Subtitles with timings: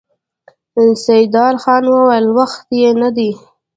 [1.05, 3.29] سيدال خان وويل: وخت يې نه دی؟